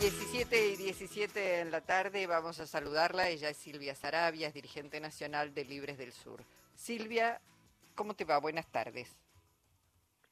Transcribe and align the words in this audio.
17 0.00 0.68
y 0.68 0.76
17 0.76 1.60
en 1.60 1.72
la 1.72 1.80
tarde 1.80 2.28
vamos 2.28 2.60
a 2.60 2.68
saludarla. 2.68 3.28
Ella 3.28 3.48
es 3.48 3.56
Silvia 3.56 3.96
Sarabia, 3.96 4.46
es 4.46 4.54
dirigente 4.54 5.00
nacional 5.00 5.52
de 5.52 5.64
Libres 5.64 5.98
del 5.98 6.12
Sur. 6.12 6.44
Silvia, 6.76 7.40
¿cómo 7.96 8.14
te 8.14 8.24
va? 8.24 8.38
Buenas 8.38 8.68
tardes. 8.68 9.12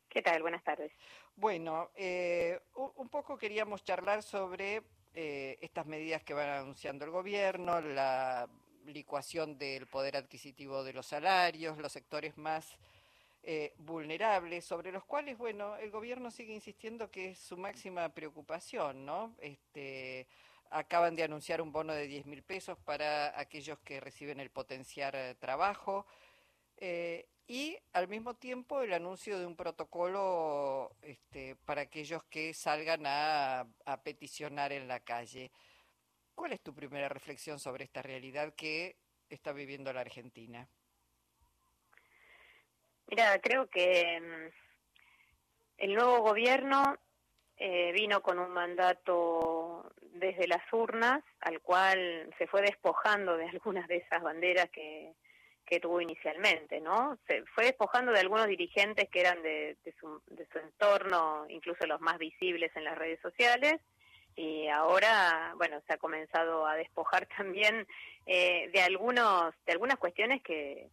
¿Qué 0.09 0.23
tal? 0.23 0.41
Buenas 0.43 0.63
tardes. 0.63 0.93
Bueno, 1.35 1.91
eh, 1.97 2.61
un 2.95 3.09
poco 3.09 3.37
queríamos 3.37 3.83
charlar 3.83 4.23
sobre 4.23 4.85
eh, 5.15 5.59
estas 5.61 5.85
medidas 5.85 6.23
que 6.23 6.33
van 6.33 6.49
anunciando 6.49 7.05
el 7.05 7.11
gobierno, 7.11 7.81
la 7.81 8.49
licuación 8.87 9.59
del 9.59 9.89
poder 9.89 10.17
adquisitivo 10.17 10.85
de 10.85 10.93
los 10.93 11.07
salarios, 11.07 11.77
los 11.79 11.91
sectores 11.91 12.39
más 12.39 12.79
eh, 13.49 13.75
vulnerables, 13.79 14.65
sobre 14.65 14.91
los 14.91 15.05
cuales, 15.05 15.39
bueno, 15.39 15.77
el 15.77 15.93
gobierno 15.93 16.33
sigue 16.33 16.53
insistiendo 16.53 17.13
que 17.13 17.31
es 17.31 17.39
su 17.39 17.57
máxima 17.57 18.09
preocupación, 18.09 19.07
¿no? 19.07 19.37
Este, 19.39 20.27
acaban 20.71 21.15
de 21.15 21.23
anunciar 21.23 21.61
un 21.61 21.71
bono 21.71 21.93
de 21.93 22.09
10 22.09 22.27
mil 22.27 22.43
pesos 22.43 22.77
para 22.79 23.39
aquellos 23.39 23.79
que 23.79 24.01
reciben 24.01 24.41
el 24.41 24.51
potenciar 24.51 25.15
eh, 25.15 25.37
trabajo 25.37 26.07
eh, 26.77 27.29
y 27.47 27.79
al 27.93 28.09
mismo 28.09 28.35
tiempo 28.35 28.81
el 28.83 28.93
anuncio 28.93 29.39
de 29.39 29.47
un 29.47 29.55
protocolo 29.55 30.97
este, 31.03 31.55
para 31.55 31.83
aquellos 31.83 32.25
que 32.25 32.53
salgan 32.53 33.07
a, 33.07 33.61
a 33.85 34.03
peticionar 34.03 34.73
en 34.73 34.89
la 34.89 34.99
calle. 34.99 35.53
¿Cuál 36.35 36.53
es 36.53 36.61
tu 36.63 36.75
primera 36.75 37.09
reflexión 37.09 37.61
sobre 37.61 37.85
esta 37.85 38.03
realidad 38.03 38.55
que 38.57 38.97
está 39.29 39.53
viviendo 39.53 39.93
la 39.93 40.01
Argentina? 40.01 40.69
Mira, 43.09 43.39
creo 43.41 43.69
que 43.69 44.21
mm, 44.21 44.53
el 45.79 45.95
nuevo 45.95 46.21
gobierno 46.21 46.97
eh, 47.57 47.93
vino 47.93 48.21
con 48.23 48.39
un 48.39 48.51
mandato 48.51 49.93
desde 50.01 50.47
las 50.49 50.63
urnas, 50.73 51.23
al 51.41 51.61
cual 51.61 52.29
se 52.39 52.47
fue 52.47 52.63
despojando 52.63 53.37
de 53.37 53.49
algunas 53.49 53.87
de 53.89 53.99
esas 53.99 54.23
banderas 54.23 54.69
que, 54.71 55.15
que 55.65 55.81
tuvo 55.81 56.01
inicialmente, 56.01 56.81
¿no? 56.81 57.19
Se 57.27 57.45
fue 57.47 57.65
despojando 57.65 58.13
de 58.13 58.21
algunos 58.21 58.47
dirigentes 58.47 59.09
que 59.09 59.21
eran 59.21 59.43
de, 59.43 59.77
su, 60.01 60.23
de 60.27 60.47
su 60.53 60.59
entorno, 60.59 61.47
incluso 61.49 61.87
los 61.87 62.01
más 62.01 62.19
visibles 62.19 62.71
en 62.77 62.85
las 62.85 62.99
redes 62.99 63.21
sociales, 63.21 63.81
y 64.37 64.69
ahora, 64.69 65.55
bueno, 65.57 65.81
se 65.87 65.95
ha 65.95 65.99
comenzado 65.99 66.67
a 66.67 66.77
despojar 66.77 67.27
también 67.37 67.87
eh, 68.27 68.71
de 68.73 68.81
algunos, 68.83 69.55
de 69.65 69.73
algunas 69.73 69.97
cuestiones 69.97 70.43
que, 70.43 70.91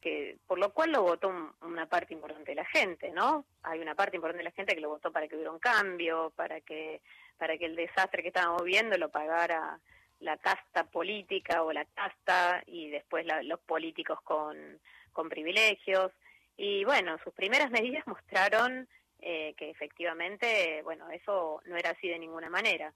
que 0.00 0.38
por 0.46 0.58
lo 0.58 0.72
cual 0.72 0.92
lo 0.92 1.02
votó 1.02 1.32
una 1.62 1.86
parte 1.86 2.14
importante 2.14 2.52
de 2.52 2.56
la 2.56 2.64
gente, 2.64 3.10
¿no? 3.10 3.44
Hay 3.62 3.80
una 3.80 3.94
parte 3.94 4.16
importante 4.16 4.44
de 4.44 4.50
la 4.50 4.56
gente 4.56 4.74
que 4.74 4.80
lo 4.80 4.88
votó 4.88 5.12
para 5.12 5.28
que 5.28 5.34
hubiera 5.34 5.50
un 5.50 5.58
cambio, 5.58 6.32
para 6.36 6.60
que 6.60 7.00
para 7.38 7.56
que 7.56 7.66
el 7.66 7.76
desastre 7.76 8.22
que 8.22 8.28
estábamos 8.28 8.64
viendo 8.64 8.98
lo 8.98 9.10
pagara 9.10 9.78
la 10.20 10.36
casta 10.36 10.84
política 10.84 11.62
o 11.62 11.72
la 11.72 11.84
casta 11.86 12.62
y 12.66 12.90
después 12.90 13.26
los 13.42 13.60
políticos 13.60 14.20
con, 14.22 14.78
con 15.12 15.28
privilegios. 15.28 16.12
Y 16.56 16.84
bueno, 16.84 17.18
sus 17.24 17.32
primeras 17.32 17.70
medidas 17.70 18.06
mostraron 18.06 18.86
eh, 19.20 19.54
que 19.56 19.70
efectivamente, 19.70 20.82
bueno, 20.82 21.10
eso 21.10 21.60
no 21.66 21.76
era 21.76 21.90
así 21.90 22.08
de 22.08 22.18
ninguna 22.18 22.50
manera. 22.50 22.92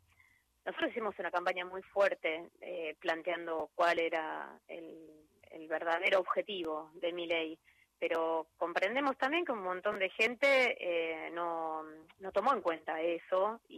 Nosotros 0.64 0.90
hicimos 0.90 1.18
una 1.18 1.30
campaña 1.30 1.64
muy 1.64 1.82
fuerte 1.82 2.48
eh, 2.60 2.96
planteando 3.00 3.70
cuál 3.74 3.98
era 3.98 4.58
el 4.68 5.24
el 5.54 5.68
verdadero 5.68 6.20
objetivo 6.20 6.90
de 6.94 7.12
mi 7.12 7.26
ley, 7.26 7.58
pero 7.98 8.48
comprendemos 8.56 9.16
también 9.16 9.44
que 9.44 9.52
un 9.52 9.62
montón 9.62 9.98
de 9.98 10.10
gente 10.10 10.76
eh, 10.78 11.30
no, 11.30 11.84
no 12.18 12.32
tomó 12.32 12.52
en 12.52 12.60
cuenta 12.60 13.00
eso 13.00 13.60
y, 13.68 13.76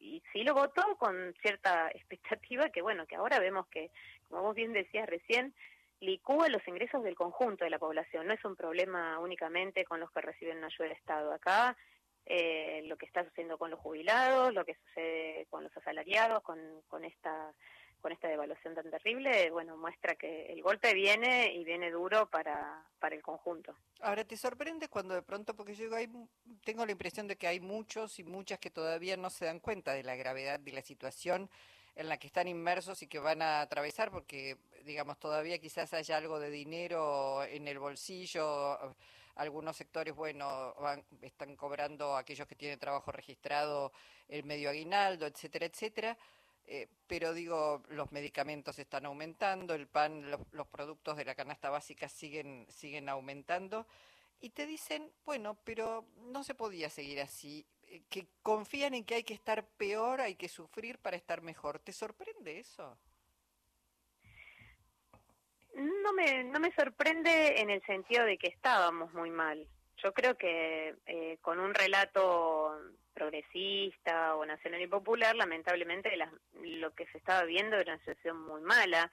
y, 0.00 0.22
sí 0.32 0.42
lo 0.42 0.54
votó 0.54 0.96
con 0.96 1.34
cierta 1.40 1.88
expectativa 1.94 2.70
que, 2.70 2.82
bueno, 2.82 3.06
que 3.06 3.16
ahora 3.16 3.38
vemos 3.38 3.66
que, 3.68 3.90
como 4.28 4.42
vos 4.42 4.54
bien 4.54 4.72
decías 4.72 5.08
recién, 5.08 5.54
licúa 6.00 6.48
los 6.48 6.66
ingresos 6.66 7.02
del 7.02 7.14
conjunto 7.14 7.64
de 7.64 7.70
la 7.70 7.78
población. 7.78 8.26
No 8.26 8.34
es 8.34 8.44
un 8.44 8.56
problema 8.56 9.18
únicamente 9.18 9.84
con 9.84 10.00
los 10.00 10.10
que 10.10 10.22
reciben 10.22 10.58
una 10.58 10.66
ayuda 10.66 10.88
del 10.88 10.96
Estado. 10.96 11.32
Acá 11.32 11.76
eh, 12.26 12.82
lo 12.86 12.96
que 12.96 13.06
está 13.06 13.22
sucediendo 13.24 13.58
con 13.58 13.70
los 13.70 13.80
jubilados, 13.80 14.54
lo 14.54 14.64
que 14.64 14.74
sucede 14.74 15.46
con 15.50 15.64
los 15.64 15.76
asalariados, 15.76 16.42
con, 16.42 16.58
con 16.88 17.04
esta 17.04 17.52
con 18.00 18.12
esta 18.12 18.28
devaluación 18.28 18.74
tan 18.74 18.90
terrible, 18.90 19.50
bueno, 19.50 19.76
muestra 19.76 20.14
que 20.14 20.46
el 20.46 20.62
golpe 20.62 20.94
viene 20.94 21.52
y 21.54 21.64
viene 21.64 21.90
duro 21.90 22.28
para, 22.28 22.84
para 22.98 23.14
el 23.14 23.22
conjunto. 23.22 23.74
Ahora, 24.00 24.24
¿te 24.24 24.36
sorprende 24.36 24.88
cuando 24.88 25.14
de 25.14 25.22
pronto, 25.22 25.54
porque 25.54 25.74
yo 25.74 25.94
hay, 25.94 26.08
tengo 26.64 26.84
la 26.84 26.92
impresión 26.92 27.28
de 27.28 27.36
que 27.36 27.46
hay 27.46 27.60
muchos 27.60 28.18
y 28.18 28.24
muchas 28.24 28.58
que 28.58 28.70
todavía 28.70 29.16
no 29.16 29.30
se 29.30 29.44
dan 29.44 29.60
cuenta 29.60 29.92
de 29.92 30.02
la 30.02 30.16
gravedad 30.16 30.58
de 30.58 30.72
la 30.72 30.82
situación 30.82 31.50
en 31.96 32.08
la 32.08 32.16
que 32.16 32.28
están 32.28 32.48
inmersos 32.48 33.02
y 33.02 33.06
que 33.06 33.18
van 33.18 33.42
a 33.42 33.60
atravesar, 33.60 34.10
porque, 34.10 34.56
digamos, 34.84 35.18
todavía 35.18 35.58
quizás 35.58 35.92
haya 35.92 36.16
algo 36.16 36.38
de 36.38 36.50
dinero 36.50 37.44
en 37.44 37.68
el 37.68 37.78
bolsillo, 37.78 38.78
algunos 39.34 39.76
sectores, 39.76 40.14
bueno, 40.14 40.74
van, 40.80 41.04
están 41.20 41.56
cobrando 41.56 42.16
aquellos 42.16 42.46
que 42.46 42.54
tienen 42.54 42.78
trabajo 42.78 43.12
registrado 43.12 43.92
el 44.28 44.44
medio 44.44 44.70
aguinaldo, 44.70 45.26
etcétera, 45.26 45.66
etcétera 45.66 46.16
eh, 46.66 46.88
pero 47.06 47.34
digo, 47.34 47.82
los 47.88 48.12
medicamentos 48.12 48.78
están 48.78 49.06
aumentando, 49.06 49.74
el 49.74 49.86
pan, 49.86 50.30
los, 50.30 50.66
productos 50.68 51.16
de 51.16 51.24
la 51.24 51.34
canasta 51.34 51.70
básica 51.70 52.08
siguen, 52.08 52.66
siguen 52.68 53.08
aumentando, 53.08 53.86
y 54.40 54.50
te 54.50 54.66
dicen, 54.66 55.12
bueno, 55.24 55.58
pero 55.64 56.06
no 56.16 56.44
se 56.44 56.54
podía 56.54 56.88
seguir 56.88 57.20
así, 57.20 57.66
eh, 57.82 58.02
que 58.08 58.28
confían 58.42 58.94
en 58.94 59.04
que 59.04 59.16
hay 59.16 59.24
que 59.24 59.34
estar 59.34 59.66
peor, 59.66 60.20
hay 60.20 60.36
que 60.36 60.48
sufrir 60.48 60.98
para 60.98 61.16
estar 61.16 61.42
mejor. 61.42 61.78
¿Te 61.80 61.92
sorprende 61.92 62.58
eso? 62.58 62.96
No 65.74 66.12
me, 66.12 66.44
no 66.44 66.60
me 66.60 66.72
sorprende 66.72 67.60
en 67.60 67.70
el 67.70 67.82
sentido 67.82 68.24
de 68.24 68.38
que 68.38 68.48
estábamos 68.48 69.12
muy 69.14 69.30
mal. 69.30 69.68
Yo 70.02 70.14
creo 70.14 70.36
que 70.36 70.96
eh, 71.06 71.38
con 71.42 71.60
un 71.60 71.74
relato 71.74 72.74
progresista 73.12 74.36
o 74.36 74.46
nacional 74.46 74.80
y 74.80 74.86
popular, 74.86 75.36
lamentablemente 75.36 76.10
lo 76.52 76.94
que 76.94 77.06
se 77.08 77.18
estaba 77.18 77.44
viendo 77.44 77.76
era 77.76 77.94
una 77.94 78.00
situación 78.00 78.40
muy 78.46 78.62
mala. 78.62 79.10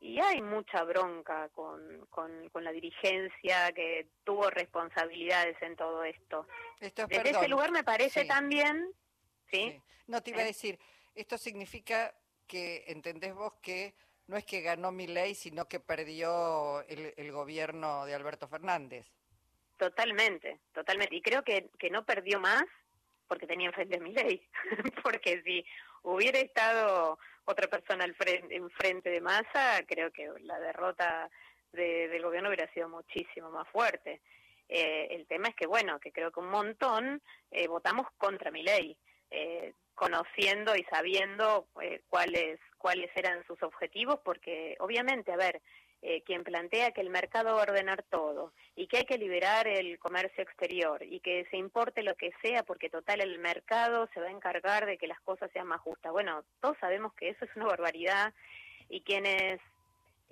Y 0.00 0.18
hay 0.18 0.40
mucha 0.40 0.82
bronca 0.84 1.50
con, 1.50 2.06
con, 2.08 2.64
la 2.64 2.72
dirigencia 2.72 3.70
que 3.72 4.08
tuvo 4.24 4.48
responsabilidades 4.48 5.60
en 5.60 5.76
todo 5.76 6.04
esto. 6.04 6.46
esto 6.80 7.06
Desde 7.06 7.30
ese 7.30 7.48
lugar 7.48 7.70
me 7.70 7.84
parece 7.84 8.24
también... 8.24 8.94
¿sí? 9.50 9.78
No, 10.06 10.22
te 10.22 10.30
iba 10.30 10.40
a 10.40 10.44
eh. 10.44 10.46
decir, 10.46 10.78
esto 11.14 11.36
significa 11.36 12.14
que 12.46 12.84
entendés 12.86 13.34
vos 13.34 13.52
que 13.60 13.94
no 14.26 14.38
es 14.38 14.46
que 14.46 14.62
ganó 14.62 14.90
mi 14.90 15.06
ley, 15.06 15.34
sino 15.34 15.68
que 15.68 15.80
perdió 15.80 16.80
el, 16.88 17.12
el 17.16 17.30
gobierno 17.30 18.06
de 18.06 18.14
Alberto 18.14 18.48
Fernández. 18.48 19.06
Totalmente, 19.80 20.58
totalmente. 20.74 21.16
Y 21.16 21.22
creo 21.22 21.42
que, 21.42 21.70
que 21.78 21.88
no 21.88 22.04
perdió 22.04 22.38
más 22.38 22.64
porque 23.26 23.46
tenía 23.46 23.68
enfrente 23.68 23.96
a 23.96 24.00
mi 24.00 24.12
ley, 24.12 24.46
porque 25.02 25.40
si 25.42 25.64
hubiera 26.02 26.38
estado 26.38 27.18
otra 27.46 27.66
persona 27.66 28.04
al 28.04 28.14
frente, 28.14 28.54
enfrente 28.54 29.08
de 29.08 29.22
masa, 29.22 29.82
creo 29.88 30.12
que 30.12 30.28
la 30.42 30.60
derrota 30.60 31.30
del 31.72 32.22
gobierno 32.22 32.50
hubiera 32.50 32.70
sido 32.74 32.90
muchísimo 32.90 33.50
más 33.50 33.66
fuerte. 33.68 34.20
Eh, 34.68 35.08
el 35.12 35.26
tema 35.26 35.48
es 35.48 35.54
que, 35.54 35.66
bueno, 35.66 35.98
que 35.98 36.12
creo 36.12 36.30
que 36.30 36.40
un 36.40 36.50
montón 36.50 37.22
eh, 37.50 37.66
votamos 37.66 38.06
contra 38.18 38.50
mi 38.50 38.62
ley, 38.62 38.98
eh, 39.30 39.72
conociendo 39.94 40.76
y 40.76 40.84
sabiendo 40.90 41.68
cuáles, 42.10 42.60
cuáles 42.76 43.10
eran 43.16 43.46
sus 43.46 43.62
objetivos, 43.62 44.20
porque 44.22 44.76
obviamente, 44.78 45.32
a 45.32 45.36
ver, 45.36 45.62
eh, 46.02 46.22
quien 46.22 46.44
plantea 46.44 46.92
que 46.92 47.02
el 47.02 47.10
mercado 47.10 47.54
va 47.54 47.60
a 47.60 47.64
ordenar 47.64 48.02
todo 48.04 48.52
y 48.74 48.86
que 48.86 48.98
hay 48.98 49.04
que 49.04 49.18
liberar 49.18 49.68
el 49.68 49.98
comercio 49.98 50.42
exterior 50.42 51.02
y 51.02 51.20
que 51.20 51.46
se 51.50 51.58
importe 51.58 52.02
lo 52.02 52.14
que 52.16 52.32
sea 52.40 52.62
porque 52.62 52.88
total 52.88 53.20
el 53.20 53.38
mercado 53.38 54.08
se 54.14 54.20
va 54.20 54.28
a 54.28 54.30
encargar 54.30 54.86
de 54.86 54.96
que 54.96 55.06
las 55.06 55.20
cosas 55.20 55.50
sean 55.52 55.66
más 55.66 55.80
justas. 55.80 56.10
Bueno, 56.10 56.42
todos 56.60 56.78
sabemos 56.78 57.12
que 57.12 57.28
eso 57.28 57.44
es 57.44 57.54
una 57.54 57.66
barbaridad 57.66 58.32
y 58.88 59.02
quienes 59.02 59.60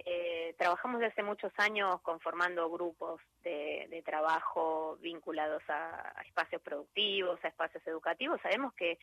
eh, 0.07 0.55
trabajamos 0.57 1.01
desde 1.01 1.13
hace 1.13 1.23
muchos 1.23 1.53
años 1.59 2.01
conformando 2.03 2.71
grupos 2.71 3.21
de, 3.43 4.03
trabajo 4.07 4.97
vinculados 5.03 5.63
a, 5.69 6.15
espacios 6.25 6.63
productivos, 6.63 7.39
a 7.45 7.49
espacios 7.49 7.87
educativos, 7.87 8.41
sabemos 8.41 8.73
que 8.73 8.99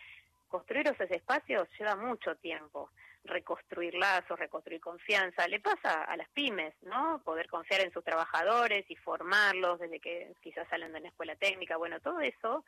construir 0.48 0.88
esos 0.88 1.12
espacios 1.12 1.68
lleva 1.78 1.96
mucho 1.96 2.36
tiempo 2.38 2.90
reconstruir 3.26 3.96
lazos, 3.96 4.40
reconstruir 4.40 4.80
confianza. 4.80 5.48
Le 5.48 5.60
pasa 5.60 6.04
a 6.04 6.16
las 6.16 6.30
pymes, 6.30 6.74
¿no? 6.84 7.22
Poder 7.24 7.48
confiar 7.48 7.82
en 7.82 7.92
sus 7.92 8.04
trabajadores 8.04 8.86
y 8.90 8.96
formarlos 8.96 9.80
desde 9.80 10.00
que 10.00 10.34
quizás 10.42 10.68
salen 10.70 10.94
de 10.94 11.00
una 11.00 11.10
escuela 11.10 11.36
técnica. 11.36 11.78
Bueno, 11.78 12.00
todo 12.00 12.20
eso 12.22 12.64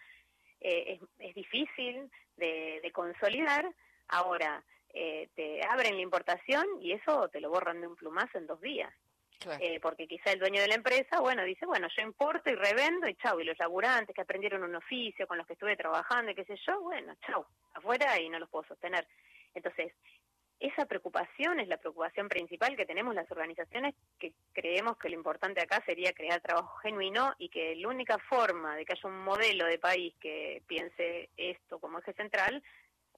eh, 0.62 1.00
es, 1.20 1.36
difícil 1.36 2.10
de, 2.36 2.92
consolidar. 2.94 3.72
Ahora, 4.10 4.64
eh, 4.94 5.30
te 5.36 5.64
abren 5.66 5.96
la 5.96 6.02
importación 6.02 6.66
y 6.82 6.94
eso 6.94 7.30
te 7.30 7.42
lo 7.42 7.50
borran 7.50 7.82
de 7.82 7.88
un 7.88 7.96
plumazo 7.96 8.38
en 8.38 8.48
dos 8.48 8.62
días. 8.62 8.94
Eh, 9.60 9.80
porque 9.82 10.08
quizá 10.08 10.32
el 10.32 10.40
dueño 10.40 10.60
de 10.60 10.68
la 10.68 10.76
empresa, 10.76 11.20
bueno, 11.20 11.44
dice, 11.44 11.68
bueno, 11.68 11.88
yo 11.96 12.02
importo 12.02 12.50
y 12.50 12.56
revendo 12.56 13.08
y 13.08 13.14
chau, 13.16 13.40
y 13.40 13.44
los 13.44 13.58
laburantes 13.60 14.16
que 14.16 14.22
aprendieron 14.22 14.64
un 14.64 14.76
oficio 14.76 15.28
con 15.28 15.38
los 15.38 15.46
que 15.46 15.54
estuve 15.54 15.78
trabajando 15.78 16.32
y 16.32 16.36
qué 16.36 16.44
sé 16.44 16.56
yo, 16.66 16.82
bueno, 16.82 17.16
chau, 17.26 17.46
afuera 17.76 18.20
y 18.20 18.30
no 18.30 18.40
los 18.40 18.50
puedo 18.50 18.68
sostener. 18.68 19.08
Entonces, 19.54 19.94
esa 20.60 20.86
preocupación 20.86 21.60
es 21.60 21.68
la 21.68 21.78
preocupación 21.78 22.28
principal 22.28 22.76
que 22.76 22.86
tenemos 22.86 23.14
las 23.14 23.30
organizaciones 23.32 23.94
que 24.18 24.34
creemos 24.54 24.98
que 24.98 25.10
lo 25.10 25.16
importante 25.16 25.62
acá 25.62 25.84
sería 25.86 26.14
crear 26.14 26.42
trabajo 26.42 26.78
genuino 26.78 27.34
y 27.38 27.50
que 27.50 27.76
la 27.76 27.88
única 27.90 28.18
forma 28.30 28.76
de 28.76 28.86
que 28.86 28.94
haya 28.94 29.10
un 29.10 29.24
modelo 29.24 29.66
de 29.66 29.78
país 29.78 30.16
que 30.20 30.64
piense 30.68 31.30
esto 31.38 31.80
como 31.80 32.00
eje 32.00 32.14
central 32.14 32.64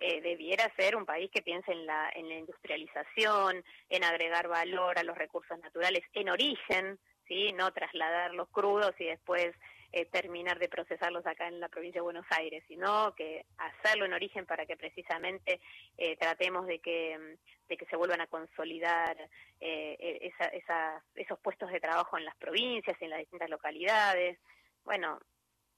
eh, 0.01 0.21
debiera 0.21 0.73
ser 0.77 0.95
un 0.95 1.05
país 1.05 1.29
que 1.31 1.41
piense 1.41 1.71
en 1.71 1.85
la, 1.85 2.09
en 2.13 2.29
la 2.29 2.35
industrialización, 2.35 3.63
en 3.89 4.03
agregar 4.03 4.47
valor 4.47 4.97
a 4.97 5.03
los 5.03 5.17
recursos 5.17 5.59
naturales 5.59 6.03
en 6.13 6.29
origen, 6.29 6.99
¿sí? 7.27 7.51
no 7.53 7.71
trasladarlos 7.71 8.49
crudos 8.49 8.93
y 8.99 9.05
después 9.05 9.53
eh, 9.91 10.05
terminar 10.05 10.59
de 10.59 10.69
procesarlos 10.69 11.25
acá 11.25 11.47
en 11.47 11.59
la 11.59 11.69
provincia 11.69 11.99
de 11.99 12.03
Buenos 12.03 12.25
Aires, 12.29 12.63
sino 12.67 13.13
que 13.15 13.45
hacerlo 13.57 14.05
en 14.05 14.13
origen 14.13 14.45
para 14.45 14.65
que 14.65 14.77
precisamente 14.77 15.59
eh, 15.97 16.15
tratemos 16.17 16.67
de 16.67 16.79
que, 16.79 17.37
de 17.67 17.77
que 17.77 17.85
se 17.85 17.95
vuelvan 17.95 18.21
a 18.21 18.27
consolidar 18.27 19.17
eh, 19.59 20.31
esa, 20.51 21.03
esos 21.15 21.39
puestos 21.39 21.71
de 21.71 21.79
trabajo 21.79 22.17
en 22.17 22.25
las 22.25 22.35
provincias 22.37 22.97
en 23.01 23.09
las 23.09 23.19
distintas 23.19 23.49
localidades. 23.49 24.39
Bueno, 24.83 25.19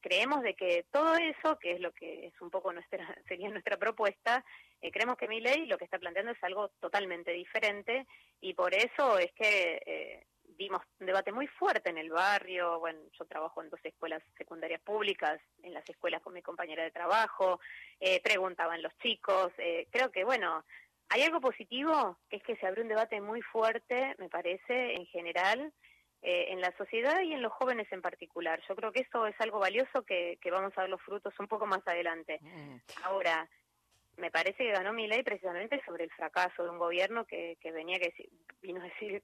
creemos 0.01 0.41
de 0.41 0.55
que 0.55 0.85
todo 0.91 1.15
eso, 1.15 1.57
que 1.59 1.73
es 1.73 1.79
lo 1.79 1.91
que 1.93 2.27
es 2.27 2.41
un 2.41 2.49
poco 2.49 2.73
nuestra 2.73 3.15
sería 3.27 3.49
nuestra 3.49 3.77
propuesta, 3.77 4.43
eh, 4.81 4.91
creemos 4.91 5.15
que 5.15 5.27
mi 5.27 5.39
ley 5.39 5.65
lo 5.67 5.77
que 5.77 5.85
está 5.85 5.99
planteando 5.99 6.31
es 6.31 6.43
algo 6.43 6.69
totalmente 6.79 7.31
diferente 7.31 8.07
y 8.41 8.53
por 8.53 8.73
eso 8.73 9.19
es 9.19 9.31
que 9.33 9.81
eh, 9.85 10.25
vimos 10.61 10.83
un 10.99 11.07
debate 11.07 11.31
muy 11.31 11.47
fuerte 11.47 11.89
en 11.89 11.97
el 11.97 12.11
barrio. 12.11 12.79
Bueno, 12.79 12.99
yo 13.17 13.25
trabajo 13.25 13.63
en 13.63 13.69
dos 13.71 13.79
escuelas 13.83 14.21
secundarias 14.37 14.79
públicas, 14.81 15.41
en 15.63 15.73
las 15.73 15.87
escuelas 15.89 16.21
con 16.21 16.33
mi 16.33 16.43
compañera 16.43 16.83
de 16.83 16.91
trabajo, 16.91 17.59
eh, 17.99 18.21
preguntaban 18.21 18.81
los 18.83 18.95
chicos. 18.99 19.51
Eh, 19.57 19.87
creo 19.89 20.11
que, 20.11 20.23
bueno, 20.23 20.63
hay 21.09 21.23
algo 21.23 21.41
positivo, 21.41 22.19
que 22.29 22.37
es 22.37 22.43
que 22.43 22.55
se 22.57 22.67
abrió 22.67 22.83
un 22.83 22.89
debate 22.89 23.19
muy 23.21 23.41
fuerte, 23.41 24.15
me 24.19 24.29
parece, 24.29 24.93
en 24.93 25.07
general, 25.07 25.73
eh, 26.21 26.49
en 26.49 26.61
la 26.61 26.71
sociedad 26.77 27.21
y 27.21 27.33
en 27.33 27.41
los 27.41 27.51
jóvenes 27.53 27.91
en 27.91 28.03
particular. 28.03 28.61
Yo 28.69 28.75
creo 28.75 28.91
que 28.91 29.01
eso 29.01 29.25
es 29.25 29.35
algo 29.41 29.57
valioso 29.57 30.03
que, 30.03 30.37
vamos 30.51 30.73
a 30.77 30.81
ver 30.81 30.91
los 30.91 31.01
frutos 31.01 31.33
un 31.39 31.47
poco 31.47 31.65
más 31.65 31.81
adelante. 31.87 32.37
Mm. 32.41 32.75
Ahora, 33.03 33.49
me 34.17 34.29
parece 34.29 34.63
que 34.63 34.71
ganó 34.71 34.93
mi 34.93 35.07
ley 35.07 35.23
precisamente 35.23 35.81
sobre 35.85 36.03
el 36.03 36.11
fracaso 36.11 36.63
de 36.63 36.69
un 36.69 36.77
gobierno 36.77 37.25
que, 37.25 37.57
que 37.59 37.71
venía 37.71 37.99
que 37.99 38.13
vino 38.61 38.79
a 38.79 38.85
decir 38.85 39.23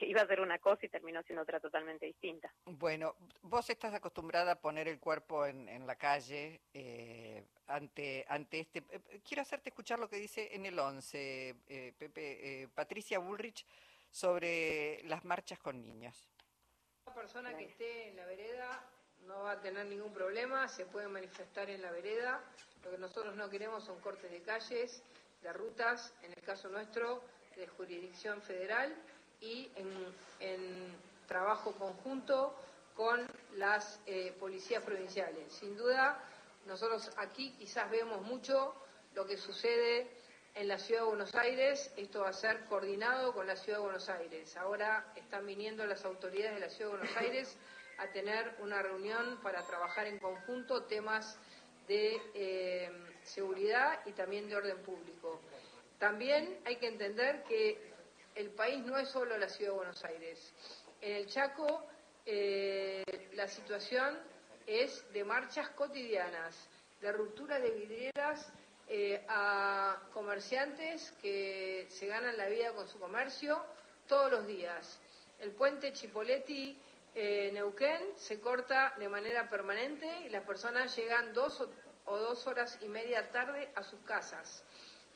que 0.00 0.06
iba 0.06 0.22
a 0.22 0.24
hacer 0.24 0.40
una 0.40 0.58
cosa 0.58 0.86
y 0.86 0.88
terminó 0.88 1.22
siendo 1.24 1.42
otra 1.42 1.60
totalmente 1.60 2.06
distinta. 2.06 2.50
Bueno, 2.64 3.16
vos 3.42 3.68
estás 3.68 3.92
acostumbrada 3.92 4.52
a 4.52 4.58
poner 4.58 4.88
el 4.88 4.98
cuerpo 4.98 5.44
en, 5.44 5.68
en 5.68 5.86
la 5.86 5.96
calle 5.96 6.62
eh, 6.72 7.44
ante, 7.66 8.24
ante 8.26 8.60
este... 8.60 8.78
Eh, 8.78 9.20
quiero 9.22 9.42
hacerte 9.42 9.68
escuchar 9.68 9.98
lo 9.98 10.08
que 10.08 10.16
dice 10.16 10.54
en 10.54 10.64
el 10.64 10.78
11, 10.78 11.54
Pepe, 11.98 12.66
Patricia 12.74 13.18
Bullrich 13.18 13.66
sobre 14.10 15.02
las 15.04 15.22
marchas 15.26 15.58
con 15.58 15.82
niños. 15.82 16.30
La 17.04 17.12
persona 17.12 17.54
que 17.54 17.66
esté 17.66 18.08
en 18.08 18.16
la 18.16 18.24
vereda 18.24 18.82
no 19.26 19.42
va 19.42 19.52
a 19.52 19.60
tener 19.60 19.84
ningún 19.84 20.14
problema, 20.14 20.66
se 20.66 20.86
puede 20.86 21.08
manifestar 21.08 21.68
en 21.68 21.82
la 21.82 21.90
vereda. 21.90 22.42
Lo 22.82 22.90
que 22.90 22.96
nosotros 22.96 23.36
no 23.36 23.50
queremos 23.50 23.84
son 23.84 24.00
cortes 24.00 24.30
de 24.30 24.40
calles, 24.40 25.02
de 25.42 25.52
rutas, 25.52 26.14
en 26.22 26.32
el 26.32 26.40
caso 26.40 26.70
nuestro, 26.70 27.22
de 27.54 27.66
jurisdicción 27.66 28.40
federal 28.40 28.96
y 29.40 29.70
en, 29.76 31.10
trabajo 31.26 31.72
conjunto 31.72 32.56
con 32.96 33.24
las 33.54 34.00
eh, 34.06 34.34
policías 34.40 34.82
provinciales. 34.82 35.52
Sin 35.52 35.76
duda, 35.76 36.18
nosotros 36.66 37.08
aquí 37.16 37.52
quizás 37.56 37.88
vemos 37.88 38.20
mucho 38.22 38.74
lo 39.14 39.24
que 39.26 39.36
sucede 39.36 40.10
en 40.54 40.66
la 40.66 40.78
Ciudad 40.78 41.02
de 41.02 41.06
Buenos 41.06 41.34
Aires. 41.34 41.92
Esto 41.96 42.22
va 42.22 42.30
a 42.30 42.32
ser 42.32 42.64
coordinado 42.64 43.32
con 43.32 43.46
la 43.46 43.54
Ciudad 43.54 43.78
de 43.78 43.84
Buenos 43.84 44.08
Aires. 44.08 44.56
Ahora 44.56 45.12
están 45.14 45.46
viniendo 45.46 45.86
las 45.86 46.04
autoridades 46.04 46.54
de 46.54 46.60
la 46.60 46.68
Ciudad 46.68 46.90
de 46.90 46.98
Buenos 46.98 47.16
Aires 47.16 47.56
a 47.98 48.08
tener 48.08 48.56
una 48.60 48.82
reunión 48.82 49.38
para 49.42 49.64
trabajar 49.66 50.06
en 50.06 50.18
conjunto 50.18 50.84
temas 50.84 51.38
de 51.86 52.20
eh, 52.34 52.90
seguridad 53.22 54.00
y 54.06 54.12
también 54.12 54.48
de 54.48 54.56
orden 54.56 54.78
público. 54.78 55.40
También 55.98 56.58
hay 56.64 56.76
que 56.76 56.88
entender 56.88 57.42
que 57.44 57.89
el 58.34 58.50
país 58.50 58.84
no 58.84 58.98
es 58.98 59.08
solo 59.08 59.36
la 59.38 59.48
Ciudad 59.48 59.72
de 59.72 59.76
Buenos 59.76 60.04
Aires. 60.04 60.52
En 61.00 61.16
el 61.16 61.26
Chaco 61.26 61.86
eh, 62.26 63.02
la 63.34 63.48
situación 63.48 64.18
es 64.66 65.04
de 65.12 65.24
marchas 65.24 65.70
cotidianas, 65.70 66.68
de 67.00 67.12
ruptura 67.12 67.58
de 67.58 67.70
vidrieras 67.70 68.52
eh, 68.88 69.24
a 69.28 70.00
comerciantes 70.12 71.12
que 71.22 71.86
se 71.88 72.06
ganan 72.06 72.36
la 72.36 72.48
vida 72.48 72.72
con 72.72 72.86
su 72.88 72.98
comercio 72.98 73.64
todos 74.06 74.30
los 74.30 74.46
días. 74.46 75.00
El 75.38 75.52
puente 75.52 75.92
Chipoletti 75.92 76.76
eh, 77.14 77.50
Neuquén 77.52 78.12
se 78.16 78.40
corta 78.40 78.94
de 78.98 79.08
manera 79.08 79.48
permanente 79.48 80.06
y 80.26 80.28
las 80.28 80.44
personas 80.44 80.94
llegan 80.96 81.32
dos 81.32 81.60
o, 82.04 82.16
dos 82.16 82.46
horas 82.46 82.78
y 82.82 82.88
media 82.88 83.30
tarde 83.30 83.70
a 83.74 83.82
sus 83.82 84.00
casas. 84.00 84.62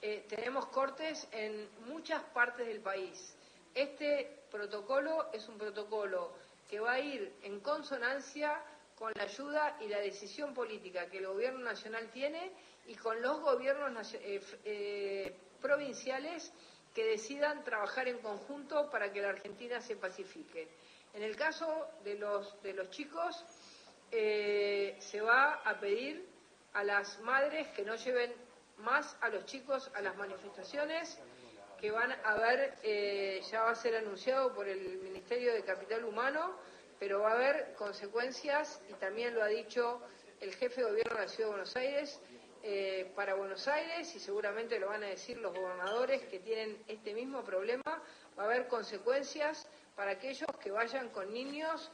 Eh, 0.07 0.27
tenemos 0.29 0.67
cortes 0.67 1.27
en 1.33 1.67
muchas 1.87 2.23
partes 2.25 2.67
del 2.67 2.81
país. 2.81 3.35
Este 3.75 4.45
protocolo 4.51 5.33
es 5.33 5.49
un 5.49 5.57
protocolo 5.57 6.35
que 6.69 6.79
va 6.79 6.93
a 6.93 7.01
ir 7.01 7.33
en 7.43 7.61
consonancia 7.61 8.63
con 8.99 9.13
la 9.17 9.23
ayuda 9.23 9.79
y 9.81 9.89
la 9.89 10.01
decisión 10.01 10.53
política 10.53 11.09
que 11.09 11.17
el 11.17 11.27
Gobierno 11.29 11.61
Nacional 11.61 12.11
tiene 12.11 12.53
y 12.87 12.97
con 12.97 13.23
los 13.23 13.41
gobiernos 13.41 14.13
eh, 14.13 14.43
eh, 14.67 15.35
provinciales 15.63 16.53
que 16.95 17.07
decidan 17.07 17.65
trabajar 17.65 18.07
en 18.07 18.19
conjunto 18.19 18.91
para 18.91 19.11
que 19.11 19.23
la 19.23 19.31
Argentina 19.31 19.81
se 19.81 19.97
pacifique. 19.97 20.69
En 21.15 21.23
el 21.23 21.35
caso 21.35 21.89
de 22.05 22.17
los, 22.17 22.63
de 22.63 22.75
los 22.75 22.91
chicos, 22.91 23.43
eh, 24.11 24.99
se 25.01 25.23
va 25.23 25.63
a 25.65 25.81
pedir 25.81 26.29
a 26.75 26.85
las 26.85 27.19
madres 27.21 27.69
que 27.69 27.87
no 27.87 27.95
lleven 27.95 28.44
más 28.79 29.17
a 29.21 29.29
los 29.29 29.45
chicos 29.47 29.91
a 29.95 30.01
las 30.01 30.17
manifestaciones 30.17 31.19
que 31.81 31.91
van 31.91 32.13
a 32.25 32.35
ver, 32.35 32.75
ya 33.51 33.63
va 33.63 33.71
a 33.71 33.75
ser 33.75 33.97
anunciado 33.97 34.55
por 34.55 34.67
el 34.67 34.99
Ministerio 34.99 35.53
de 35.53 35.63
Capital 35.65 36.05
Humano, 36.05 36.57
pero 36.99 37.21
va 37.21 37.33
a 37.33 37.35
haber 37.35 37.75
consecuencias, 37.75 38.81
y 38.89 38.95
también 38.95 39.35
lo 39.35 39.43
ha 39.43 39.49
dicho 39.49 40.01
el 40.41 40.55
jefe 40.55 40.81
de 40.83 40.89
gobierno 40.89 41.15
de 41.15 41.21
la 41.21 41.29
Ciudad 41.29 41.49
de 41.49 41.57
Buenos 41.57 41.77
Aires, 41.77 42.21
eh, 42.67 43.13
para 43.15 43.35
Buenos 43.35 43.69
Aires 43.69 44.15
y 44.17 44.19
seguramente 44.19 44.79
lo 44.79 44.89
van 44.89 45.05
a 45.05 45.09
decir 45.09 45.37
los 45.37 45.53
gobernadores 45.53 46.23
que 46.23 46.39
tienen 46.39 46.83
este 46.89 47.13
mismo 47.13 47.45
problema, 47.45 48.03
va 48.39 48.43
a 48.43 48.47
haber 48.47 48.69
consecuencias 48.69 49.69
para 49.95 50.13
aquellos 50.13 50.49
que 50.63 50.71
vayan 50.71 51.11
con 51.11 51.31
niños 51.31 51.91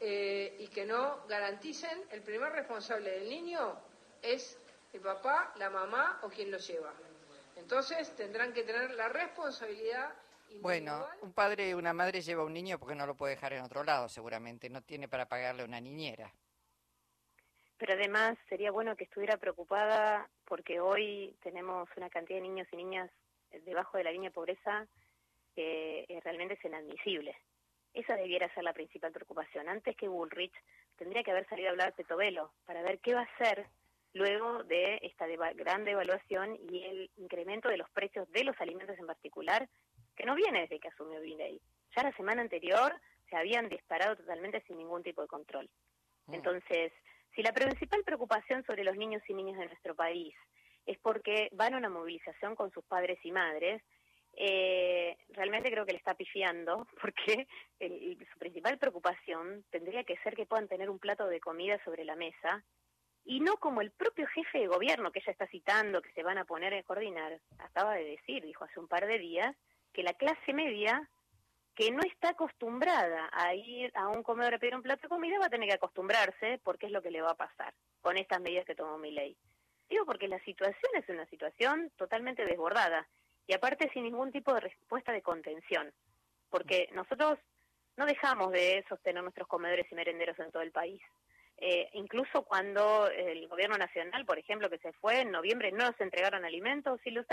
eh, 0.00 0.56
y 0.58 0.68
que 0.68 0.86
no 0.86 1.26
garanticen, 1.28 2.02
el 2.10 2.22
primer 2.22 2.52
responsable 2.52 3.10
del 3.10 3.28
niño 3.28 3.78
es 4.22 4.56
el 4.94 5.02
papá, 5.02 5.52
la 5.56 5.70
mamá 5.70 6.20
o 6.22 6.28
quien 6.28 6.50
lo 6.50 6.58
lleva. 6.58 6.92
Entonces 7.56 8.14
tendrán 8.16 8.52
que 8.52 8.62
tener 8.62 8.90
la 8.92 9.08
responsabilidad 9.08 10.14
bueno, 10.60 11.06
un 11.22 11.32
padre 11.32 11.70
y 11.70 11.74
una 11.74 11.92
madre 11.92 12.20
lleva 12.20 12.42
a 12.42 12.46
un 12.46 12.52
niño 12.52 12.78
porque 12.78 12.94
no 12.94 13.06
lo 13.06 13.16
puede 13.16 13.34
dejar 13.34 13.54
en 13.54 13.64
otro 13.64 13.82
lado, 13.84 14.08
seguramente. 14.08 14.70
No 14.70 14.82
tiene 14.82 15.08
para 15.08 15.26
pagarle 15.26 15.64
una 15.64 15.80
niñera. 15.80 16.32
Pero 17.76 17.94
además 17.94 18.38
sería 18.48 18.70
bueno 18.70 18.96
que 18.96 19.04
estuviera 19.04 19.36
preocupada 19.36 20.28
porque 20.44 20.80
hoy 20.80 21.36
tenemos 21.42 21.88
una 21.96 22.08
cantidad 22.08 22.38
de 22.38 22.48
niños 22.48 22.68
y 22.72 22.76
niñas 22.76 23.10
debajo 23.64 23.98
de 23.98 24.04
la 24.04 24.12
línea 24.12 24.30
de 24.30 24.34
pobreza 24.34 24.86
que 25.54 26.06
realmente 26.24 26.54
es 26.54 26.64
inadmisible. 26.64 27.36
Esa 27.92 28.16
debiera 28.16 28.52
ser 28.54 28.64
la 28.64 28.72
principal 28.72 29.12
preocupación. 29.12 29.68
Antes 29.68 29.96
que 29.96 30.08
Bullrich, 30.08 30.54
tendría 30.96 31.22
que 31.22 31.30
haber 31.30 31.48
salido 31.48 31.68
a 31.68 31.70
hablar 31.72 31.94
de 31.94 32.04
Tobelo 32.04 32.52
para 32.64 32.82
ver 32.82 32.98
qué 33.00 33.14
va 33.14 33.20
a 33.20 33.24
hacer 33.34 33.66
luego 34.14 34.62
de 34.64 34.98
esta 35.02 35.26
gran 35.26 35.84
devaluación 35.84 36.56
y 36.70 36.84
el 36.84 37.10
incremento 37.16 37.68
de 37.68 37.76
los 37.76 37.90
precios 37.90 38.30
de 38.30 38.44
los 38.44 38.58
alimentos 38.60 38.98
en 38.98 39.06
particular 39.06 39.68
que 40.16 40.24
no 40.24 40.34
viene 40.34 40.62
desde 40.62 40.78
que 40.78 40.88
asumió 40.88 41.20
Biney. 41.20 41.60
Ya 41.96 42.02
la 42.04 42.16
semana 42.16 42.40
anterior 42.40 42.94
se 43.28 43.36
habían 43.36 43.68
disparado 43.68 44.16
totalmente 44.16 44.62
sin 44.66 44.78
ningún 44.78 45.02
tipo 45.02 45.22
de 45.22 45.28
control. 45.28 45.68
Mm. 46.26 46.34
Entonces, 46.34 46.92
si 47.34 47.42
la 47.42 47.52
principal 47.52 48.04
preocupación 48.04 48.64
sobre 48.64 48.84
los 48.84 48.96
niños 48.96 49.22
y 49.28 49.34
niñas 49.34 49.58
de 49.58 49.66
nuestro 49.66 49.94
país 49.94 50.34
es 50.86 50.98
porque 51.00 51.48
van 51.52 51.74
a 51.74 51.78
una 51.78 51.88
movilización 51.88 52.54
con 52.54 52.70
sus 52.70 52.84
padres 52.84 53.18
y 53.24 53.32
madres, 53.32 53.82
eh, 54.36 55.16
realmente 55.30 55.70
creo 55.70 55.86
que 55.86 55.92
le 55.92 55.98
está 55.98 56.14
pifiando, 56.14 56.86
porque 57.00 57.46
su 57.80 58.38
principal 58.38 58.78
preocupación 58.78 59.64
tendría 59.70 60.04
que 60.04 60.16
ser 60.18 60.34
que 60.34 60.46
puedan 60.46 60.68
tener 60.68 60.90
un 60.90 60.98
plato 60.98 61.26
de 61.26 61.40
comida 61.40 61.82
sobre 61.84 62.04
la 62.04 62.16
mesa, 62.16 62.64
y 63.24 63.40
no 63.40 63.56
como 63.56 63.80
el 63.80 63.90
propio 63.90 64.26
jefe 64.28 64.58
de 64.58 64.66
gobierno 64.66 65.10
que 65.10 65.20
ella 65.20 65.32
está 65.32 65.46
citando, 65.46 66.02
que 66.02 66.12
se 66.12 66.22
van 66.22 66.38
a 66.38 66.44
poner 66.44 66.74
a 66.74 66.82
coordinar, 66.82 67.40
acaba 67.58 67.94
de 67.94 68.04
decir, 68.04 68.44
dijo 68.44 68.64
hace 68.64 68.78
un 68.78 68.88
par 68.88 69.06
de 69.06 69.18
días, 69.18 69.56
que 69.92 70.02
la 70.02 70.12
clase 70.14 70.52
media 70.52 71.08
que 71.74 71.90
no 71.90 72.00
está 72.02 72.30
acostumbrada 72.30 73.28
a 73.32 73.54
ir 73.54 73.90
a 73.94 74.08
un 74.08 74.22
comedor 74.22 74.54
a 74.54 74.58
pedir 74.58 74.76
un 74.76 74.82
plato 74.82 75.02
de 75.02 75.08
comida 75.08 75.38
va 75.40 75.46
a 75.46 75.50
tener 75.50 75.68
que 75.68 75.74
acostumbrarse 75.74 76.60
porque 76.62 76.86
es 76.86 76.92
lo 76.92 77.02
que 77.02 77.10
le 77.10 77.22
va 77.22 77.30
a 77.30 77.36
pasar 77.36 77.74
con 78.00 78.16
estas 78.16 78.40
medidas 78.40 78.64
que 78.64 78.76
tomó 78.76 78.96
mi 78.98 79.10
ley. 79.10 79.36
Digo 79.88 80.04
porque 80.04 80.28
la 80.28 80.38
situación 80.44 80.92
es 80.94 81.08
una 81.08 81.26
situación 81.26 81.90
totalmente 81.96 82.44
desbordada 82.44 83.06
y 83.46 83.54
aparte 83.54 83.90
sin 83.92 84.04
ningún 84.04 84.30
tipo 84.30 84.54
de 84.54 84.60
respuesta 84.60 85.12
de 85.12 85.22
contención, 85.22 85.92
porque 86.48 86.88
nosotros 86.92 87.38
no 87.96 88.06
dejamos 88.06 88.52
de 88.52 88.84
sostener 88.88 89.22
nuestros 89.22 89.48
comedores 89.48 89.90
y 89.90 89.94
merenderos 89.94 90.38
en 90.38 90.50
todo 90.50 90.62
el 90.62 90.72
país. 90.72 91.00
Eh, 91.58 91.88
incluso 91.92 92.42
cuando 92.42 93.08
el 93.08 93.46
gobierno 93.48 93.78
nacional, 93.78 94.26
por 94.26 94.38
ejemplo, 94.38 94.68
que 94.68 94.78
se 94.78 94.92
fue 94.94 95.20
en 95.20 95.30
noviembre, 95.30 95.70
no 95.72 95.92
se 95.96 96.02
entregaron 96.02 96.44
alimentos 96.44 97.00
y 97.04 97.10
los, 97.10 97.26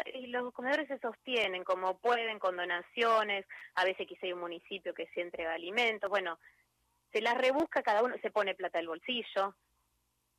comedores 0.54 0.88
se 0.88 1.00
sostienen 1.00 1.63
como 1.63 1.98
pueden, 1.98 2.38
con 2.38 2.56
donaciones, 2.56 3.46
a 3.75 3.84
veces 3.84 4.08
quizá 4.08 4.28
hay 4.28 4.34
un 4.34 4.40
municipio 4.40 4.94
que 4.94 5.08
se 5.08 5.22
entrega 5.22 5.54
alimentos, 5.54 6.10
bueno, 6.10 6.38
se 7.12 7.22
las 7.22 7.38
rebusca 7.38 7.82
cada 7.82 8.04
uno, 8.04 8.16
se 8.22 8.32
pone 8.32 8.56
plata 8.56 8.80
al 8.80 8.88
bolsillo, 8.88 9.56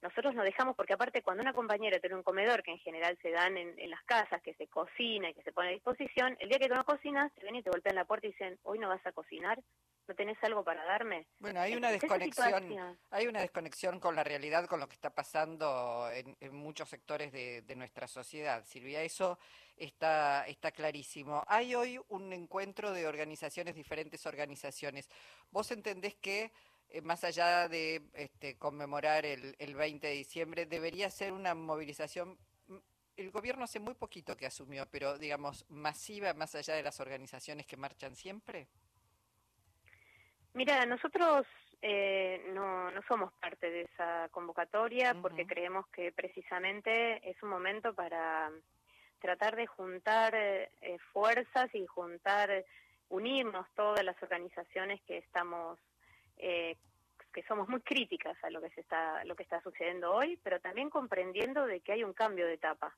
nosotros 0.00 0.34
no 0.34 0.42
dejamos, 0.42 0.74
porque 0.74 0.94
aparte 0.94 1.22
cuando 1.22 1.42
una 1.42 1.52
compañera 1.52 2.00
tiene 2.00 2.16
un 2.16 2.24
comedor, 2.24 2.62
que 2.62 2.72
en 2.72 2.78
general 2.78 3.16
se 3.22 3.30
dan 3.30 3.56
en, 3.56 3.90
las 3.90 4.02
casas, 4.02 4.42
que 4.42 4.54
se 4.54 4.66
cocina 4.66 5.30
y 5.30 5.34
que 5.34 5.42
se 5.42 5.52
pone 5.52 5.68
a 5.68 5.72
disposición, 5.72 6.36
el 6.40 6.48
día 6.48 6.58
que 6.58 6.68
tú 6.68 6.74
no 6.74 6.84
cocinas, 6.84 7.32
te 7.34 7.44
ven 7.44 7.56
y 7.56 7.62
te 7.62 7.70
golpean 7.70 7.94
la 7.94 8.04
puerta 8.04 8.26
y 8.26 8.30
dicen, 8.30 8.58
hoy 8.64 8.78
no 8.78 8.88
vas 8.88 9.04
a 9.06 9.12
cocinar, 9.12 9.60
¿no 10.08 10.14
tenés 10.14 10.42
algo 10.42 10.64
para 10.64 10.84
darme? 10.84 11.26
Bueno, 11.38 11.60
hay 11.60 11.74
una 11.74 11.90
desconexión, 11.90 12.98
hay 13.10 13.26
una 13.26 13.40
desconexión 13.40 14.00
con 14.00 14.16
la 14.16 14.24
realidad, 14.24 14.66
con 14.66 14.80
lo 14.80 14.88
que 14.88 14.94
está 14.94 15.10
pasando 15.10 16.08
en, 16.12 16.54
muchos 16.54 16.88
sectores 16.88 17.32
de, 17.32 17.62
de, 17.62 17.76
nuestra 17.76 18.06
sociedad, 18.06 18.64
Silvia, 18.64 19.02
eso 19.02 19.38
está, 19.76 20.46
está 20.46 20.72
clarísimo. 20.72 21.42
Hay 21.46 21.74
hoy 21.74 22.00
un 22.08 22.32
encuentro 22.32 22.92
de 22.92 23.06
organizaciones, 23.06 23.74
diferentes 23.74 24.26
organizaciones. 24.26 25.08
¿Vos 25.50 25.70
entendés 25.70 26.14
que 26.16 26.52
eh, 26.92 27.00
más 27.00 27.24
allá 27.24 27.68
de 27.68 28.02
este, 28.12 28.58
conmemorar 28.58 29.24
el, 29.24 29.56
el 29.58 29.74
20 29.74 30.06
de 30.06 30.12
diciembre, 30.12 30.66
debería 30.66 31.08
ser 31.10 31.32
una 31.32 31.54
movilización 31.54 32.38
mm, 32.66 32.76
el 33.16 33.30
gobierno 33.30 33.64
hace 33.64 33.80
muy 33.80 33.94
poquito 33.94 34.36
que 34.36 34.44
asumió, 34.44 34.86
pero 34.90 35.16
digamos, 35.16 35.64
masiva 35.70 36.34
más 36.34 36.54
allá 36.54 36.74
de 36.74 36.82
las 36.82 37.00
organizaciones 37.00 37.66
que 37.66 37.78
marchan 37.78 38.14
siempre? 38.14 38.68
Mira, 40.54 40.84
nosotros 40.84 41.46
eh, 41.80 42.44
no, 42.52 42.90
no 42.90 43.02
somos 43.08 43.32
parte 43.34 43.70
de 43.70 43.82
esa 43.82 44.28
convocatoria 44.30 45.14
porque 45.14 45.46
creemos 45.46 45.86
que 45.88 46.12
precisamente 46.12 47.28
es 47.28 47.42
un 47.42 47.48
momento 47.48 47.94
para 47.94 48.50
tratar 49.18 49.56
de 49.56 49.66
juntar 49.66 50.34
eh, 50.34 50.68
fuerzas 51.12 51.74
y 51.74 51.86
juntar, 51.86 52.64
unirnos 53.08 53.66
todas 53.74 54.04
las 54.04 54.20
organizaciones 54.22 55.00
que 55.02 55.18
estamos 55.18 55.78
eh, 56.36 56.76
que 57.32 57.42
somos 57.44 57.68
muy 57.68 57.80
críticas 57.80 58.36
a 58.44 58.50
lo 58.50 58.60
que 58.60 58.70
se 58.70 58.82
está 58.82 59.24
lo 59.24 59.34
que 59.34 59.42
está 59.42 59.62
sucediendo 59.62 60.12
hoy, 60.12 60.38
pero 60.42 60.60
también 60.60 60.90
comprendiendo 60.90 61.66
de 61.66 61.80
que 61.80 61.92
hay 61.92 62.04
un 62.04 62.12
cambio 62.12 62.46
de 62.46 62.54
etapa. 62.54 62.94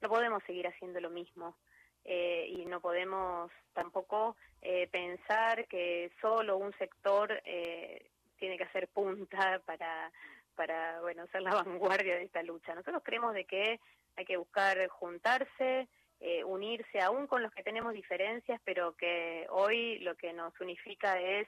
No 0.00 0.08
podemos 0.08 0.42
seguir 0.44 0.68
haciendo 0.68 1.00
lo 1.00 1.10
mismo 1.10 1.56
eh, 2.04 2.46
y 2.48 2.64
no 2.66 2.80
podemos 2.80 3.50
tampoco 3.72 4.36
eh, 4.62 4.88
pensar 4.88 5.66
que 5.66 6.10
solo 6.20 6.56
un 6.56 6.72
sector 6.78 7.40
eh, 7.44 8.10
tiene 8.38 8.56
que 8.56 8.64
hacer 8.64 8.88
punta 8.88 9.60
para 9.66 10.10
para 10.54 11.00
bueno 11.00 11.26
ser 11.28 11.42
la 11.42 11.54
vanguardia 11.64 12.16
de 12.16 12.24
esta 12.24 12.42
lucha. 12.42 12.74
Nosotros 12.74 13.02
creemos 13.04 13.34
de 13.34 13.44
que 13.44 13.80
hay 14.16 14.24
que 14.24 14.36
buscar 14.36 14.88
juntarse, 14.88 15.86
unirse 16.44 17.00
aún 17.00 17.28
con 17.28 17.42
los 17.44 17.52
que 17.52 17.62
tenemos 17.62 17.92
diferencias, 17.94 18.60
pero 18.64 18.96
que 18.96 19.46
hoy 19.50 20.00
lo 20.00 20.16
que 20.16 20.32
nos 20.32 20.52
unifica 20.60 21.20
es 21.20 21.46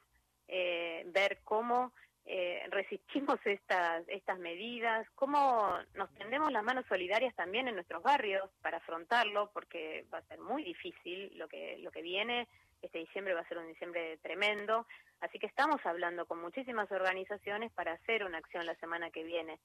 eh, 0.52 1.04
ver 1.06 1.38
cómo 1.44 1.92
eh, 2.26 2.62
resistimos 2.70 3.38
estas, 3.44 4.06
estas 4.08 4.38
medidas, 4.38 5.08
cómo 5.14 5.74
nos 5.94 6.12
tendemos 6.14 6.52
las 6.52 6.62
manos 6.62 6.84
solidarias 6.86 7.34
también 7.34 7.66
en 7.68 7.74
nuestros 7.74 8.02
barrios 8.02 8.48
para 8.62 8.76
afrontarlo, 8.76 9.50
porque 9.52 10.06
va 10.12 10.18
a 10.18 10.28
ser 10.28 10.38
muy 10.38 10.62
difícil 10.62 11.36
lo 11.36 11.48
que, 11.48 11.78
lo 11.78 11.90
que 11.90 12.02
viene. 12.02 12.46
Este 12.82 12.98
diciembre 12.98 13.34
va 13.34 13.40
a 13.40 13.48
ser 13.48 13.58
un 13.58 13.68
diciembre 13.68 14.18
tremendo, 14.18 14.86
así 15.20 15.38
que 15.38 15.46
estamos 15.46 15.84
hablando 15.84 16.26
con 16.26 16.40
muchísimas 16.40 16.90
organizaciones 16.90 17.72
para 17.72 17.92
hacer 17.92 18.24
una 18.24 18.38
acción 18.38 18.64
la 18.64 18.74
semana 18.76 19.10
que 19.10 19.24
viene, 19.24 19.58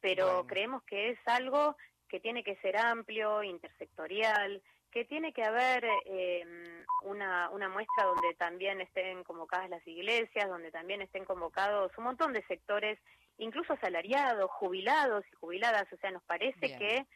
pero 0.00 0.46
creemos 0.46 0.82
que 0.84 1.10
es 1.10 1.18
algo 1.26 1.76
que 2.08 2.20
tiene 2.20 2.44
que 2.44 2.56
ser 2.56 2.76
amplio, 2.76 3.42
intersectorial, 3.42 4.62
que 4.92 5.04
tiene 5.06 5.32
que 5.32 5.42
haber 5.42 5.84
eh, 6.04 6.44
una, 7.02 7.50
una 7.50 7.68
muestra 7.68 8.04
donde 8.04 8.34
también 8.34 8.80
estén 8.80 9.24
convocadas 9.24 9.70
las 9.70 9.86
iglesias, 9.86 10.48
donde 10.48 10.70
también 10.70 11.00
estén 11.00 11.24
convocados 11.24 11.90
un 11.96 12.04
montón 12.04 12.32
de 12.32 12.44
sectores, 12.44 12.98
incluso 13.38 13.72
asalariados, 13.72 14.50
jubilados 14.50 15.24
y 15.32 15.36
jubiladas. 15.36 15.90
O 15.92 15.96
sea, 15.96 16.10
nos 16.10 16.22
parece 16.24 16.76
que 16.76 17.06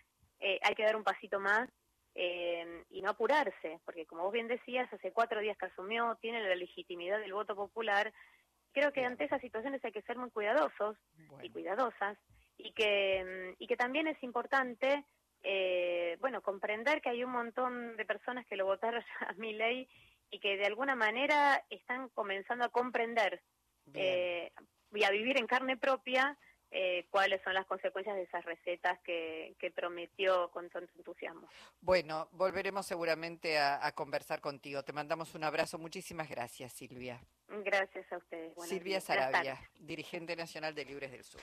eh, 0.41 0.59
hay 0.63 0.75
que 0.75 0.85
dar 0.85 0.97
un 0.97 1.05
pasito 1.05 1.39
más 1.39 1.69
eh, 2.15 2.85
y 2.91 3.03
no 3.03 3.11
apurarse, 3.11 3.79
porque 3.85 4.07
como 4.07 4.25
vos 4.25 4.33
bien 4.33 4.49
decías, 4.49 4.91
hace 4.93 5.13
cuatro 5.13 5.41
días 5.41 5.59
que 5.59 5.67
asumió, 5.67 6.17
tiene 6.21 6.43
la 6.43 6.55
legitimidad 6.55 7.21
del 7.21 7.35
voto 7.35 7.55
popular. 7.55 8.13
Creo 8.73 8.93
que 8.93 9.05
ante 9.05 9.25
esas 9.25 9.41
situaciones 9.43 9.85
hay 9.85 9.93
que 9.93 10.03
ser 10.03 10.17
muy 10.17 10.31
cuidadosos 10.31 10.97
y 11.43 11.51
cuidadosas 11.51 12.19
y 12.57 12.73
que, 12.73 13.55
y 13.59 13.67
que 13.67 13.77
también 13.77 14.07
es 14.07 14.23
importante 14.23 15.05
eh, 15.43 16.17
bueno, 16.21 16.43
comprender 16.43 17.01
que 17.01 17.11
hay 17.11 17.25
un 17.25 17.33
montón 17.33 17.97
de 17.97 18.05
personas 18.05 18.47
que 18.47 18.57
lo 18.57 18.67
votaron 18.67 19.03
a 19.29 19.33
mi 19.35 19.53
ley 19.53 19.89
y 20.31 20.41
que 20.41 20.57
de 20.57 20.67
alguna 20.67 20.97
manera 20.97 21.65
están 21.71 22.09
comenzando 22.11 22.65
a 22.65 22.71
comprender 22.71 23.43
eh, 23.95 24.51
y 24.93 25.05
a 25.05 25.11
vivir 25.11 25.39
en 25.39 25.47
carne 25.47 25.77
propia 25.77 26.37
eh, 26.73 27.07
cuáles 27.11 27.41
son 27.43 27.55
las 27.55 27.65
consecuencias 27.67 28.17
de 28.17 28.25
esas 28.25 28.45
recetas 28.45 28.99
que, 29.01 29.55
prometió 29.75 30.51
con 30.51 30.69
tanto 30.71 30.91
entusiasmo. 30.97 31.49
Bueno, 31.81 32.29
volveremos 32.33 32.87
seguramente 32.87 33.59
a, 33.59 33.93
conversar 33.93 34.41
contigo. 34.41 34.83
Te 34.83 34.93
mandamos 34.93 35.35
un 35.35 35.45
abrazo. 35.45 35.79
Muchísimas 35.79 36.29
gracias, 36.29 36.73
Silvia. 36.73 37.21
Gracias 37.49 38.11
a 38.13 38.17
ustedes. 38.17 38.53
Silvia 38.65 39.01
Sarabia, 39.01 39.59
dirigente 39.79 40.35
nacional 40.35 40.75
de 40.75 40.85
Libres 40.85 41.13
del 41.13 41.25
Sur. 41.25 41.43